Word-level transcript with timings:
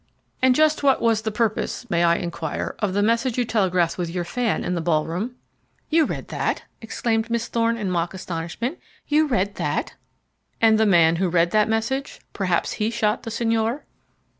"And 0.41 0.55
just 0.55 0.81
what 0.81 0.99
was 0.99 1.21
the 1.21 1.29
purpose, 1.31 1.87
may 1.87 2.03
I 2.03 2.15
inquire, 2.15 2.73
of 2.79 2.93
the 2.95 3.03
message 3.03 3.37
you 3.37 3.45
telegraphed 3.45 3.99
with 3.99 4.09
your 4.09 4.23
fan 4.23 4.63
in 4.63 4.73
the 4.73 4.81
ball 4.81 5.05
room?" 5.05 5.35
"You 5.91 6.05
read 6.05 6.29
that?" 6.29 6.63
exclaimed 6.81 7.29
Miss 7.29 7.47
Thorne 7.47 7.77
in 7.77 7.91
mock 7.91 8.15
astonishment. 8.15 8.79
"You 9.07 9.27
read 9.27 9.57
that?" 9.57 9.93
"And 10.59 10.79
the 10.79 10.87
man 10.87 11.17
who 11.17 11.29
read 11.29 11.51
that 11.51 11.69
message? 11.69 12.19
Perhaps 12.33 12.71
he 12.81 12.89
shot 12.89 13.21
the 13.21 13.29
señor?" 13.29 13.81